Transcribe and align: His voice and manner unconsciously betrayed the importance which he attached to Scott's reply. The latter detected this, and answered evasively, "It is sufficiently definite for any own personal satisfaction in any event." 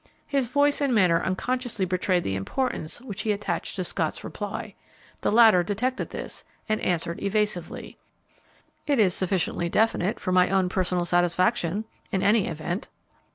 His 0.25 0.47
voice 0.47 0.81
and 0.81 0.95
manner 0.95 1.21
unconsciously 1.21 1.85
betrayed 1.85 2.23
the 2.23 2.33
importance 2.35 3.01
which 3.01 3.21
he 3.21 3.31
attached 3.31 3.75
to 3.75 3.83
Scott's 3.83 4.23
reply. 4.23 4.73
The 5.21 5.29
latter 5.31 5.61
detected 5.61 6.09
this, 6.09 6.43
and 6.67 6.81
answered 6.81 7.21
evasively, 7.21 7.99
"It 8.87 8.97
is 8.97 9.13
sufficiently 9.13 9.69
definite 9.69 10.19
for 10.19 10.35
any 10.35 10.49
own 10.49 10.69
personal 10.69 11.05
satisfaction 11.05 11.85
in 12.11 12.23
any 12.23 12.47
event." 12.47 12.87